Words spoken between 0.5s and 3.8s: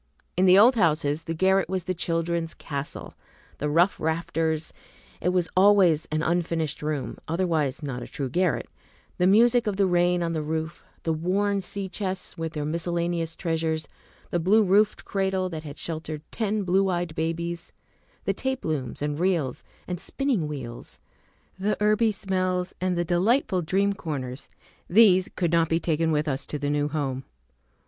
old houses the garret was the children's castle. The